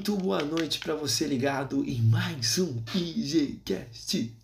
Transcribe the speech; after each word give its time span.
Muito 0.00 0.16
boa 0.16 0.42
noite 0.42 0.78
para 0.78 0.94
você 0.94 1.26
ligado 1.26 1.84
em 1.84 2.00
mais 2.00 2.58
um 2.58 2.82
IGCast. 2.94 4.34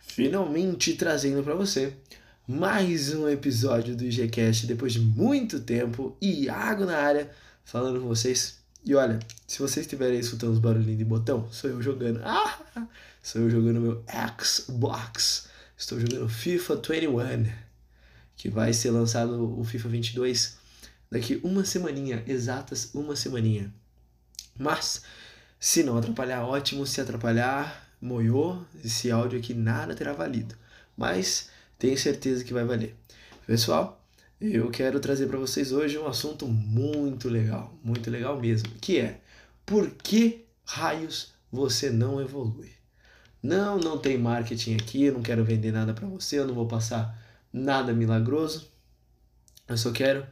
Finalmente 0.00 0.94
trazendo 0.94 1.42
para 1.42 1.56
você 1.56 1.96
mais 2.46 3.12
um 3.12 3.28
episódio 3.28 3.96
do 3.96 4.04
IGCast 4.04 4.68
depois 4.68 4.92
de 4.92 5.00
muito 5.00 5.58
tempo. 5.58 6.16
Iago 6.22 6.84
na 6.84 6.96
área 6.96 7.28
falando 7.64 8.00
com 8.00 8.06
vocês. 8.06 8.60
E 8.84 8.94
olha, 8.94 9.18
se 9.44 9.58
vocês 9.58 9.84
estiverem 9.84 10.20
escutando 10.20 10.52
os 10.52 10.60
barulhinhos 10.60 10.98
de 10.98 11.04
botão, 11.04 11.48
sou 11.50 11.70
eu 11.70 11.82
jogando. 11.82 12.20
Ah, 12.22 12.86
sou 13.20 13.42
eu 13.42 13.50
jogando 13.50 13.80
meu 13.80 14.04
Xbox. 14.40 15.48
Estou 15.76 15.98
jogando 15.98 16.28
FIFA 16.28 16.76
21, 16.76 17.52
que 18.36 18.48
vai 18.48 18.72
ser 18.72 18.92
lançado 18.92 19.58
o 19.58 19.64
FIFA 19.64 19.88
22 19.88 20.62
daqui 21.14 21.40
uma 21.44 21.64
semaninha, 21.64 22.24
exatas 22.26 22.92
uma 22.92 23.14
semaninha. 23.14 23.72
Mas, 24.58 25.04
se 25.60 25.84
não 25.84 25.96
atrapalhar, 25.96 26.44
ótimo. 26.44 26.84
Se 26.84 27.00
atrapalhar, 27.00 27.88
moiou. 28.02 28.66
Esse 28.84 29.12
áudio 29.12 29.38
aqui 29.38 29.54
nada 29.54 29.94
terá 29.94 30.12
valido. 30.12 30.56
Mas 30.96 31.50
tenho 31.78 31.96
certeza 31.96 32.42
que 32.42 32.52
vai 32.52 32.64
valer. 32.64 32.96
Pessoal, 33.46 34.04
eu 34.40 34.68
quero 34.72 34.98
trazer 34.98 35.28
para 35.28 35.38
vocês 35.38 35.70
hoje 35.70 35.96
um 35.96 36.06
assunto 36.08 36.48
muito 36.48 37.28
legal, 37.28 37.72
muito 37.84 38.10
legal 38.10 38.40
mesmo, 38.40 38.70
que 38.80 38.98
é 38.98 39.20
por 39.64 39.90
que 39.90 40.44
raios 40.64 41.32
você 41.52 41.90
não 41.90 42.20
evolui? 42.20 42.72
Não, 43.40 43.78
não 43.78 43.98
tem 43.98 44.18
marketing 44.18 44.74
aqui, 44.74 45.04
eu 45.04 45.14
não 45.14 45.22
quero 45.22 45.44
vender 45.44 45.70
nada 45.70 45.94
para 45.94 46.08
você, 46.08 46.38
eu 46.38 46.46
não 46.46 46.54
vou 46.54 46.66
passar 46.66 47.16
nada 47.52 47.92
milagroso. 47.92 48.68
Eu 49.68 49.76
só 49.76 49.92
quero 49.92 50.26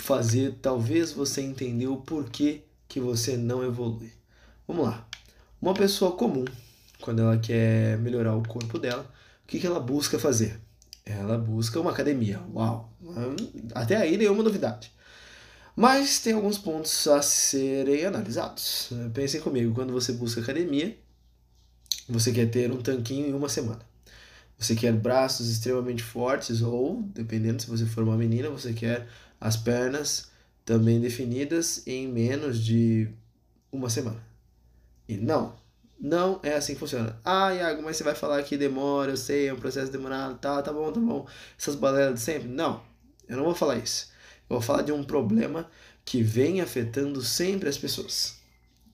fazer 0.00 0.58
talvez 0.62 1.12
você 1.12 1.40
entender 1.40 1.86
o 1.86 1.96
porquê 1.96 2.62
que 2.88 3.00
você 3.00 3.36
não 3.36 3.64
evolui. 3.64 4.12
Vamos 4.66 4.86
lá. 4.86 5.06
Uma 5.60 5.74
pessoa 5.74 6.12
comum, 6.12 6.44
quando 7.00 7.22
ela 7.22 7.38
quer 7.38 7.98
melhorar 7.98 8.36
o 8.36 8.46
corpo 8.46 8.78
dela, 8.78 9.10
o 9.44 9.46
que, 9.46 9.58
que 9.58 9.66
ela 9.66 9.80
busca 9.80 10.18
fazer? 10.18 10.60
Ela 11.04 11.36
busca 11.36 11.80
uma 11.80 11.90
academia. 11.90 12.40
Uau! 12.54 12.92
Até 13.74 13.96
aí 13.96 14.16
nenhuma 14.16 14.42
novidade. 14.42 14.92
Mas 15.76 16.20
tem 16.20 16.34
alguns 16.34 16.56
pontos 16.56 17.06
a 17.08 17.20
serem 17.20 18.06
analisados. 18.06 18.90
Pensem 19.12 19.40
comigo, 19.40 19.74
quando 19.74 19.92
você 19.92 20.12
busca 20.12 20.40
academia, 20.40 20.96
você 22.08 22.32
quer 22.32 22.48
ter 22.48 22.70
um 22.70 22.80
tanquinho 22.80 23.26
em 23.26 23.32
uma 23.32 23.48
semana. 23.48 23.80
Você 24.56 24.76
quer 24.76 24.92
braços 24.92 25.50
extremamente 25.50 26.02
fortes, 26.02 26.62
ou, 26.62 27.02
dependendo 27.02 27.60
se 27.60 27.68
você 27.68 27.84
for 27.84 28.04
uma 28.04 28.16
menina, 28.16 28.48
você 28.50 28.72
quer 28.72 29.08
as 29.44 29.58
pernas 29.58 30.30
também 30.64 30.98
definidas 30.98 31.86
em 31.86 32.08
menos 32.08 32.64
de 32.64 33.10
uma 33.70 33.90
semana. 33.90 34.26
E 35.06 35.18
não, 35.18 35.54
não 36.00 36.40
é 36.42 36.54
assim 36.54 36.72
que 36.72 36.80
funciona. 36.80 37.20
Ah, 37.22 37.52
Iago, 37.52 37.82
mas 37.82 37.98
você 37.98 38.04
vai 38.04 38.14
falar 38.14 38.42
que 38.42 38.56
demora, 38.56 39.10
eu 39.10 39.18
sei, 39.18 39.48
é 39.48 39.52
um 39.52 39.58
processo 39.58 39.92
demorado, 39.92 40.38
tá, 40.38 40.62
tá 40.62 40.72
bom, 40.72 40.90
tá 40.90 40.98
bom. 40.98 41.26
Essas 41.58 41.74
balelas 41.74 42.14
de 42.14 42.20
sempre. 42.20 42.48
Não, 42.48 42.80
eu 43.28 43.36
não 43.36 43.44
vou 43.44 43.54
falar 43.54 43.76
isso. 43.76 44.08
Eu 44.48 44.56
vou 44.56 44.62
falar 44.62 44.80
de 44.80 44.92
um 44.92 45.04
problema 45.04 45.70
que 46.06 46.22
vem 46.22 46.62
afetando 46.62 47.20
sempre 47.20 47.68
as 47.68 47.76
pessoas. 47.76 48.38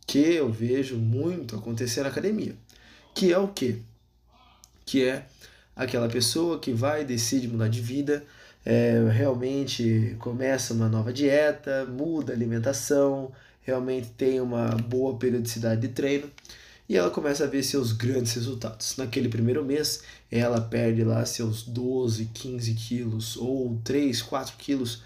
Que 0.04 0.18
eu 0.18 0.50
vejo 0.50 0.96
muito 0.96 1.54
acontecer 1.54 2.02
na 2.02 2.08
academia. 2.08 2.56
Que 3.14 3.32
é 3.32 3.38
o 3.38 3.46
quê? 3.46 3.78
Que 4.84 5.04
é 5.04 5.26
aquela 5.76 6.08
pessoa 6.08 6.58
que 6.58 6.72
vai, 6.72 7.04
decide 7.04 7.46
mudar 7.46 7.68
de 7.68 7.80
vida, 7.80 8.26
é, 8.64 9.08
realmente 9.11 10.16
começa 10.19 10.75
uma 10.75 10.89
nova 10.89 11.12
dieta, 11.12 11.86
muda 11.86 12.33
a 12.33 12.36
alimentação, 12.36 13.33
realmente 13.62 14.08
tem 14.11 14.40
uma 14.40 14.68
boa 14.68 15.17
periodicidade 15.17 15.80
de 15.80 15.89
treino 15.89 16.30
e 16.89 16.96
ela 16.96 17.11
começa 17.11 17.45
a 17.45 17.46
ver 17.46 17.62
seus 17.62 17.92
grandes 17.92 18.34
resultados. 18.34 18.96
Naquele 18.96 19.29
primeiro 19.29 19.64
mês, 19.64 20.02
ela 20.30 20.61
perde 20.61 21.05
lá 21.05 21.24
seus 21.24 21.62
12, 21.62 22.27
15 22.34 22.74
quilos 22.74 23.36
ou 23.36 23.80
3, 23.84 24.20
4 24.23 24.57
quilos 24.58 25.02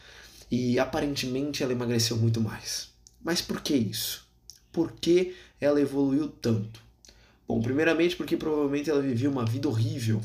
e 0.50 0.78
aparentemente 0.78 1.62
ela 1.62 1.72
emagreceu 1.72 2.16
muito 2.16 2.40
mais. 2.40 2.88
Mas 3.22 3.42
por 3.42 3.60
que 3.60 3.74
isso? 3.74 4.26
Por 4.72 4.92
que 4.92 5.34
ela 5.60 5.80
evoluiu 5.80 6.28
tanto? 6.28 6.82
Bom, 7.46 7.60
primeiramente 7.60 8.16
porque 8.16 8.36
provavelmente 8.36 8.88
ela 8.88 9.02
vivia 9.02 9.30
uma 9.30 9.44
vida 9.44 9.68
horrível, 9.68 10.20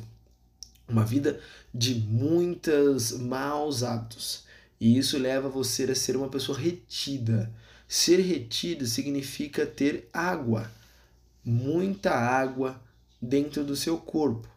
uma 0.90 1.06
vida 1.06 1.40
de 1.74 1.96
muitos 1.96 3.12
maus 3.12 3.84
hábitos. 3.84 4.44
E 4.80 4.98
isso 4.98 5.18
leva 5.18 5.50
você 5.50 5.84
a 5.84 5.96
ser 5.96 6.16
uma 6.16 6.30
pessoa 6.30 6.58
retida. 6.58 7.54
Ser 7.88 8.18
retido 8.18 8.86
significa 8.86 9.66
ter 9.66 10.10
água, 10.14 10.72
muita 11.44 12.12
água 12.12 12.80
dentro 13.22 13.64
do 13.64 13.76
seu 13.76 13.98
corpo. 13.98 14.48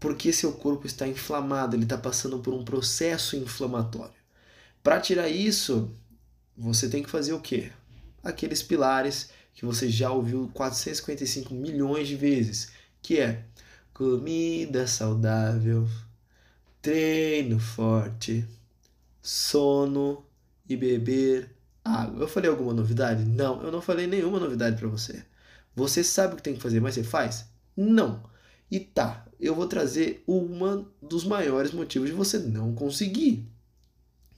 Porque 0.00 0.32
seu 0.32 0.52
corpo 0.52 0.86
está 0.86 1.06
inflamado, 1.06 1.76
ele 1.76 1.84
está 1.84 1.96
passando 1.96 2.38
por 2.38 2.52
um 2.52 2.64
processo 2.64 3.36
inflamatório. 3.36 4.14
Para 4.82 5.00
tirar 5.00 5.28
isso, 5.28 5.90
você 6.56 6.88
tem 6.88 7.02
que 7.02 7.10
fazer 7.10 7.32
o 7.32 7.40
quê? 7.40 7.72
Aqueles 8.22 8.62
pilares 8.62 9.30
que 9.54 9.64
você 9.64 9.88
já 9.88 10.10
ouviu 10.10 10.50
455 10.52 11.54
milhões 11.54 12.08
de 12.08 12.16
vezes, 12.16 12.70
que 13.00 13.18
é 13.18 13.44
comida 13.94 14.88
saudável, 14.88 15.88
treino 16.82 17.60
forte, 17.60 18.44
sono 19.22 20.26
e 20.68 20.76
beber 20.76 21.48
água. 21.84 22.22
Eu 22.24 22.28
falei 22.28 22.50
alguma 22.50 22.74
novidade? 22.74 23.24
Não, 23.24 23.62
eu 23.62 23.70
não 23.70 23.80
falei 23.80 24.08
nenhuma 24.08 24.40
novidade 24.40 24.76
para 24.76 24.88
você. 24.88 25.24
Você 25.76 26.02
sabe 26.02 26.34
o 26.34 26.36
que 26.36 26.42
tem 26.42 26.54
que 26.54 26.60
fazer, 26.60 26.80
mas 26.80 26.94
você 26.94 27.04
faz? 27.04 27.48
Não. 27.76 28.22
E 28.68 28.80
tá, 28.80 29.24
eu 29.38 29.54
vou 29.54 29.68
trazer 29.68 30.24
um 30.26 30.84
dos 31.00 31.24
maiores 31.24 31.70
motivos 31.72 32.08
de 32.08 32.14
você 32.14 32.38
não 32.38 32.74
conseguir, 32.74 33.48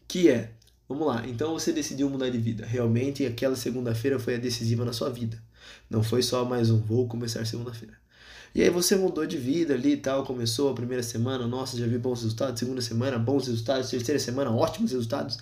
que 0.06 0.28
é, 0.28 0.52
vamos 0.86 1.06
lá, 1.06 1.26
então 1.26 1.54
você 1.54 1.72
decidiu 1.72 2.10
mudar 2.10 2.28
de 2.28 2.38
vida. 2.38 2.66
Realmente 2.66 3.24
aquela 3.24 3.56
segunda-feira 3.56 4.18
foi 4.18 4.34
a 4.34 4.38
decisiva 4.38 4.84
na 4.84 4.92
sua 4.92 5.08
vida. 5.08 5.42
Não 5.88 6.02
foi 6.02 6.22
só 6.22 6.44
mais 6.44 6.70
um 6.70 6.78
vou 6.78 7.08
começar 7.08 7.46
segunda-feira. 7.46 8.05
E 8.54 8.62
aí 8.62 8.70
você 8.70 8.96
mudou 8.96 9.26
de 9.26 9.36
vida 9.36 9.74
ali 9.74 9.92
e 9.92 9.96
tal, 9.96 10.24
começou 10.24 10.70
a 10.70 10.74
primeira 10.74 11.02
semana, 11.02 11.46
nossa, 11.46 11.76
já 11.76 11.86
vi 11.86 11.98
bons 11.98 12.22
resultados, 12.22 12.58
segunda 12.58 12.80
semana, 12.80 13.18
bons 13.18 13.46
resultados, 13.46 13.90
terceira 13.90 14.18
semana, 14.18 14.50
ótimos 14.50 14.92
resultados. 14.92 15.38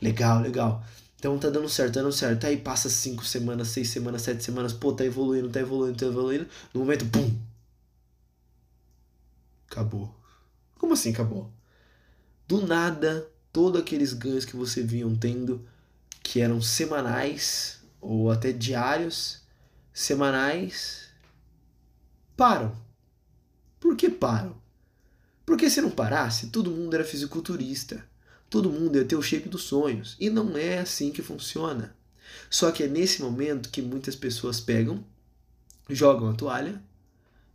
Legal, 0.00 0.40
legal. 0.40 0.84
Então 1.18 1.38
tá 1.38 1.50
dando 1.50 1.68
certo, 1.68 1.94
tá 1.94 2.00
dando 2.00 2.12
certo. 2.12 2.46
Aí 2.46 2.56
passa 2.56 2.88
cinco 2.88 3.24
semanas, 3.24 3.68
seis 3.68 3.88
semanas, 3.90 4.22
sete 4.22 4.42
semanas, 4.42 4.72
pô, 4.72 4.92
tá 4.92 5.04
evoluindo, 5.04 5.50
tá 5.50 5.60
evoluindo, 5.60 5.98
tá 5.98 6.06
evoluindo. 6.06 6.46
No 6.72 6.80
momento, 6.80 7.04
pum! 7.06 7.38
Acabou. 9.70 10.14
Como 10.78 10.94
assim 10.94 11.12
acabou? 11.12 11.52
Do 12.48 12.66
nada, 12.66 13.28
todos 13.52 13.80
aqueles 13.80 14.14
ganhos 14.14 14.46
que 14.46 14.56
você 14.56 14.82
vinham 14.82 15.14
tendo, 15.14 15.64
que 16.22 16.40
eram 16.40 16.62
semanais 16.62 17.80
ou 18.00 18.30
até 18.30 18.50
diários, 18.50 19.42
semanais, 19.92 21.09
param. 22.40 22.74
Por 23.78 23.94
que 23.94 24.08
param? 24.08 24.56
Porque 25.44 25.68
se 25.68 25.82
não 25.82 25.90
parasse, 25.90 26.46
todo 26.46 26.70
mundo 26.70 26.94
era 26.94 27.04
fisiculturista. 27.04 28.02
Todo 28.48 28.70
mundo 28.70 28.96
ia 28.96 29.04
ter 29.04 29.14
o 29.14 29.20
shape 29.20 29.46
dos 29.46 29.64
sonhos. 29.64 30.16
E 30.18 30.30
não 30.30 30.56
é 30.56 30.78
assim 30.78 31.12
que 31.12 31.20
funciona. 31.20 31.94
Só 32.48 32.70
que 32.70 32.84
é 32.84 32.88
nesse 32.88 33.20
momento 33.20 33.68
que 33.68 33.82
muitas 33.82 34.16
pessoas 34.16 34.58
pegam, 34.58 35.04
jogam 35.90 36.30
a 36.30 36.32
toalha 36.32 36.82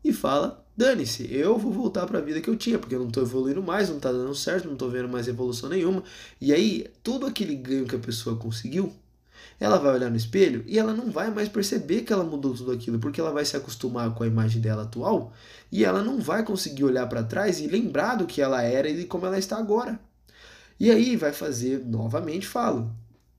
e 0.04 0.14
falam: 0.14 0.56
dane-se, 0.78 1.34
eu 1.34 1.58
vou 1.58 1.72
voltar 1.72 2.06
para 2.06 2.20
a 2.20 2.22
vida 2.22 2.40
que 2.40 2.48
eu 2.48 2.56
tinha, 2.56 2.78
porque 2.78 2.94
eu 2.94 3.00
não 3.00 3.08
estou 3.08 3.24
evoluindo 3.24 3.64
mais, 3.64 3.90
não 3.90 3.98
está 3.98 4.12
dando 4.12 4.36
certo, 4.36 4.66
não 4.66 4.74
estou 4.74 4.92
vendo 4.92 5.10
mais 5.10 5.28
evolução 5.28 5.68
nenhuma. 5.68 6.04
E 6.40 6.54
aí, 6.54 6.92
todo 7.02 7.26
aquele 7.26 7.56
ganho 7.56 7.88
que 7.88 7.96
a 7.96 8.00
pessoa 8.00 8.38
conseguiu 8.38 8.94
ela 9.60 9.78
vai 9.78 9.94
olhar 9.94 10.10
no 10.10 10.18
espelho 10.18 10.64
e 10.68 10.78
ela 10.78 10.94
não 10.94 11.12
vai 11.12 11.32
mais 11.32 11.50
perceber 11.50 12.02
que 12.02 12.12
ela 12.12 12.24
mudou 12.24 12.54
tudo 12.54 12.72
aquilo, 12.72 13.00
porque 13.00 13.22
ela 13.22 13.32
vai 13.32 13.46
se 13.46 13.56
acostumar 13.56 14.14
com 14.14 14.24
a 14.24 14.28
imagem 14.28 14.62
dela 14.62 14.84
atual 14.84 15.34
e 15.72 15.84
ela 15.84 16.04
não 16.04 16.20
vai 16.20 16.44
conseguir 16.44 16.84
olhar 16.84 17.08
para 17.08 17.24
trás 17.24 17.60
e 17.60 17.68
lembrar 17.68 18.16
do 18.16 18.26
que 18.26 18.42
ela 18.42 18.62
era 18.62 18.90
e 18.90 19.06
como 19.06 19.26
ela 19.26 19.38
está 19.38 19.58
agora. 19.58 20.00
E 20.80 20.92
aí 20.92 21.16
vai 21.16 21.32
fazer, 21.32 21.86
novamente 21.86 22.48
falo, 22.48 22.94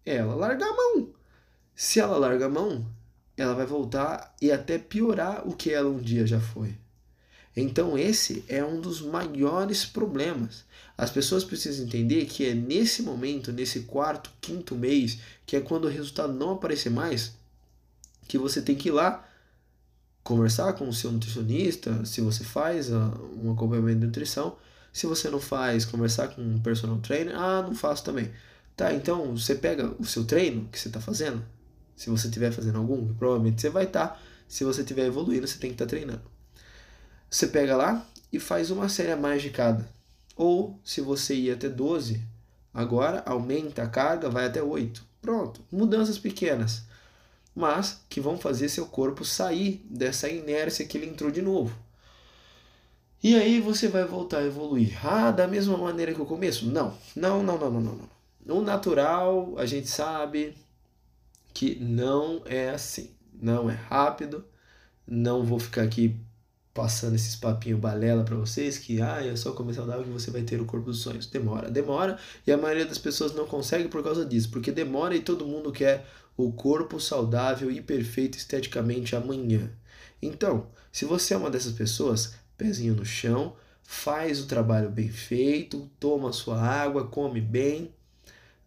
ela 0.04 0.34
largar 0.34 0.68
a 0.68 0.76
mão. 0.76 1.10
Se 1.74 2.00
ela 2.00 2.16
larga 2.16 2.46
a 2.46 2.48
mão, 2.48 2.86
ela 3.36 3.54
vai 3.54 3.66
voltar 3.66 4.34
e 4.40 4.50
até 4.50 4.78
piorar 4.78 5.46
o 5.46 5.54
que 5.54 5.70
ela 5.70 5.90
um 5.90 5.98
dia 5.98 6.26
já 6.26 6.40
foi. 6.40 6.74
Então, 7.56 7.96
esse 7.96 8.44
é 8.48 8.62
um 8.62 8.80
dos 8.80 9.00
maiores 9.00 9.86
problemas. 9.86 10.64
As 10.96 11.10
pessoas 11.10 11.42
precisam 11.42 11.86
entender 11.86 12.26
que 12.26 12.44
é 12.44 12.54
nesse 12.54 13.02
momento, 13.02 13.52
nesse 13.52 13.80
quarto, 13.80 14.30
quinto 14.40 14.74
mês, 14.74 15.18
que 15.46 15.56
é 15.56 15.60
quando 15.60 15.86
o 15.86 15.90
resultado 15.90 16.34
não 16.34 16.50
aparecer 16.50 16.90
mais, 16.90 17.32
que 18.28 18.36
você 18.36 18.60
tem 18.60 18.74
que 18.74 18.88
ir 18.88 18.92
lá 18.92 19.26
conversar 20.22 20.72
com 20.74 20.88
o 20.88 20.92
seu 20.92 21.12
nutricionista, 21.12 22.04
se 22.04 22.20
você 22.20 22.42
faz 22.42 22.92
ah, 22.92 23.12
um 23.42 23.52
acompanhamento 23.52 24.00
de 24.00 24.06
nutrição. 24.06 24.56
Se 24.92 25.06
você 25.06 25.28
não 25.28 25.38
faz, 25.38 25.84
conversar 25.84 26.28
com 26.28 26.42
um 26.42 26.58
personal 26.58 26.98
trainer. 26.98 27.34
Ah, 27.38 27.62
não 27.62 27.74
faço 27.74 28.02
também. 28.02 28.30
Tá, 28.76 28.92
então 28.92 29.36
você 29.36 29.54
pega 29.54 29.94
o 29.98 30.04
seu 30.04 30.24
treino 30.24 30.68
que 30.70 30.78
você 30.78 30.88
está 30.88 31.00
fazendo, 31.00 31.42
se 31.96 32.10
você 32.10 32.26
estiver 32.26 32.52
fazendo 32.52 32.76
algum, 32.76 33.14
provavelmente 33.14 33.60
você 33.60 33.70
vai 33.70 33.84
estar. 33.84 34.08
Tá, 34.08 34.20
se 34.46 34.64
você 34.64 34.82
estiver 34.82 35.06
evoluindo, 35.06 35.46
você 35.46 35.58
tem 35.58 35.70
que 35.70 35.74
estar 35.74 35.86
tá 35.86 35.90
treinando. 35.90 36.35
Você 37.31 37.46
pega 37.46 37.76
lá 37.76 38.06
e 38.32 38.38
faz 38.38 38.70
uma 38.70 38.88
série 38.88 39.12
a 39.12 39.17
mais 39.17 39.43
de 39.43 39.50
cada. 39.50 39.88
Ou 40.37 40.78
se 40.84 41.00
você 41.00 41.34
ia 41.34 41.55
até 41.55 41.69
12, 41.69 42.20
agora 42.73 43.23
aumenta 43.26 43.82
a 43.82 43.88
carga, 43.88 44.28
vai 44.28 44.46
até 44.46 44.62
8. 44.62 45.05
Pronto, 45.20 45.61
mudanças 45.73 46.19
pequenas, 46.19 46.84
mas 47.55 48.00
que 48.08 48.20
vão 48.20 48.38
fazer 48.38 48.69
seu 48.69 48.87
corpo 48.87 49.25
sair 49.25 49.84
dessa 49.90 50.28
inércia 50.28 50.87
que 50.87 50.96
ele 50.96 51.06
entrou 51.08 51.31
de 51.31 51.43
novo. 51.43 51.76
E 53.23 53.34
aí 53.34 53.61
você 53.61 53.88
vai 53.88 54.05
voltar 54.05 54.38
a 54.38 54.46
evoluir. 54.46 55.05
Ah, 55.05 55.31
da 55.31 55.49
mesma 55.49 55.76
maneira 55.76 56.14
que 56.14 56.20
o 56.20 56.26
começo? 56.26 56.67
Não, 56.67 56.96
não, 57.17 57.43
não, 57.43 57.58
não, 57.58 57.70
não, 57.70 57.81
não. 57.81 58.08
No 58.44 58.62
natural, 58.62 59.55
a 59.58 59.67
gente 59.67 59.88
sabe 59.88 60.55
que 61.52 61.76
não 61.81 62.43
é 62.44 62.70
assim. 62.70 63.11
Não 63.32 63.69
é 63.69 63.75
rápido. 63.75 64.44
Não 65.05 65.43
vou 65.43 65.58
ficar 65.58 65.82
aqui 65.82 66.14
passando 66.76 67.17
esses 67.17 67.34
papinhos 67.34 67.81
balela 67.81 68.23
para 68.23 68.37
vocês 68.37 68.76
que 68.76 69.00
ah, 69.00 69.25
é 69.25 69.34
só 69.34 69.52
comer 69.52 69.73
saudável 69.73 70.05
que 70.05 70.11
você 70.11 70.31
vai 70.31 70.43
ter 70.43 70.61
o 70.61 70.67
corpo 70.67 70.87
dos 70.87 71.00
sonhos. 71.00 71.26
Demora, 71.26 71.70
demora, 71.70 72.19
e 72.46 72.52
a 72.52 72.58
maioria 72.58 72.84
das 72.84 72.99
pessoas 72.99 73.34
não 73.34 73.46
consegue 73.46 73.88
por 73.88 74.05
causa 74.05 74.26
disso, 74.26 74.50
porque 74.50 74.70
demora 74.70 75.17
e 75.17 75.23
todo 75.23 75.46
mundo 75.46 75.73
quer 75.73 76.06
o 76.37 76.52
corpo 76.52 77.00
saudável 77.00 77.70
e 77.70 77.81
perfeito 77.81 78.37
esteticamente 78.37 79.17
amanhã. 79.17 79.70
Então, 80.20 80.67
se 80.93 81.06
você 81.06 81.32
é 81.32 81.38
uma 81.38 81.50
dessas 81.50 81.73
pessoas, 81.73 82.34
pezinho 82.58 82.94
no 82.94 83.06
chão, 83.06 83.56
faz 83.82 84.38
o 84.38 84.46
trabalho 84.46 84.90
bem 84.90 85.08
feito, 85.08 85.90
toma 85.99 86.31
sua 86.31 86.61
água, 86.61 87.06
come 87.06 87.40
bem. 87.40 87.90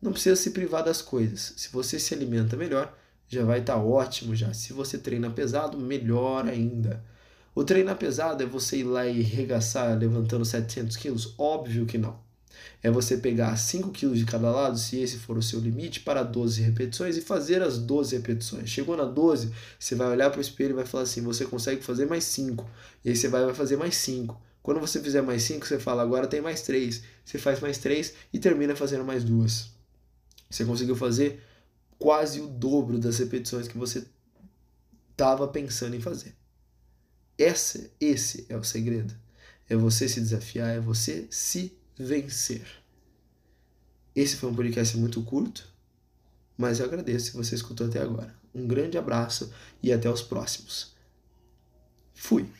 Não 0.02 0.14
precisa 0.14 0.36
se 0.36 0.50
privar 0.50 0.84
das 0.84 1.00
coisas. 1.00 1.54
Se 1.58 1.72
você 1.72 2.00
se 2.00 2.12
alimenta 2.16 2.58
melhor, 2.58 2.98
já 3.28 3.44
vai 3.46 3.60
estar 3.60 3.76
tá 3.76 3.80
ótimo 3.80 4.36
já. 4.36 4.52
Se 4.52 4.74
você 4.74 4.98
treina 4.98 5.30
pesado, 5.30 5.78
melhor 5.78 6.48
ainda. 6.48 7.04
O 7.60 7.64
treinar 7.66 7.98
pesado 7.98 8.42
é 8.42 8.46
você 8.46 8.78
ir 8.78 8.84
lá 8.86 9.06
e 9.06 9.22
regaçar 9.22 9.98
levantando 9.98 10.46
700 10.46 10.96
quilos? 10.96 11.34
Óbvio 11.38 11.86
que 11.86 11.98
não. 11.98 12.18
É 12.82 12.90
você 12.90 13.18
pegar 13.18 13.54
5 13.58 13.92
quilos 13.92 14.18
de 14.18 14.24
cada 14.24 14.50
lado, 14.50 14.78
se 14.78 14.98
esse 14.98 15.18
for 15.18 15.38
o 15.38 15.44
seu 15.44 15.60
limite, 15.60 16.00
para 16.00 16.24
12 16.24 16.62
repetições 16.62 17.18
e 17.18 17.22
fazer 17.22 17.62
as 17.62 17.78
12 17.78 18.16
repetições. 18.16 18.70
Chegou 18.70 18.96
na 18.96 19.04
12, 19.04 19.52
você 19.78 19.94
vai 19.94 20.08
olhar 20.08 20.30
para 20.30 20.38
o 20.38 20.42
espelho 20.42 20.70
e 20.70 20.74
vai 20.76 20.86
falar 20.86 21.04
assim: 21.04 21.22
você 21.22 21.44
consegue 21.44 21.84
fazer 21.84 22.06
mais 22.06 22.24
5. 22.24 22.66
E 23.04 23.10
aí 23.10 23.16
você 23.18 23.28
vai, 23.28 23.44
vai 23.44 23.54
fazer 23.54 23.76
mais 23.76 23.94
5. 23.98 24.42
Quando 24.64 24.80
você 24.80 25.02
fizer 25.02 25.22
mais 25.22 25.44
5, 25.44 25.68
você 25.68 25.78
fala: 25.78 26.02
agora 26.02 26.28
tem 26.28 26.40
mais 26.40 26.62
3. 26.62 27.04
Você 27.26 27.38
faz 27.38 27.60
mais 27.60 27.78
3 27.78 28.14
e 28.32 28.40
termina 28.40 28.74
fazendo 28.74 29.04
mais 29.04 29.26
2. 29.26 29.70
Você 30.50 30.64
conseguiu 30.64 30.96
fazer 30.96 31.44
quase 31.98 32.40
o 32.40 32.48
dobro 32.48 32.98
das 32.98 33.20
repetições 33.20 33.68
que 33.68 33.78
você 33.78 34.08
estava 35.12 35.46
pensando 35.46 35.98
em 35.98 36.00
fazer. 36.00 36.39
Esse, 37.40 37.90
esse 38.02 38.46
é 38.50 38.58
o 38.58 38.64
segredo. 38.66 39.16
É 39.70 39.76
você 39.76 40.10
se 40.10 40.20
desafiar, 40.20 40.76
é 40.76 40.80
você 40.82 41.26
se 41.32 41.74
vencer. 41.98 42.68
Esse 44.14 44.36
foi 44.36 44.50
um 44.50 44.56
podcast 44.56 44.98
muito 44.98 45.24
curto, 45.24 45.66
mas 46.58 46.80
eu 46.80 46.86
agradeço 46.86 47.28
se 47.28 47.38
você 47.38 47.56
escutou 47.56 47.88
até 47.88 48.02
agora. 48.02 48.36
Um 48.54 48.68
grande 48.68 48.98
abraço 48.98 49.54
e 49.82 49.94
até 49.94 50.10
os 50.10 50.22
próximos. 50.22 50.94
Fui! 52.14 52.52